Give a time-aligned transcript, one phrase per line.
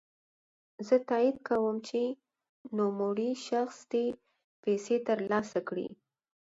[0.87, 2.03] زه تاييد کوم چی
[2.77, 4.05] نوموړی شخص دي
[4.63, 5.87] پيسې ترلاسه کړي.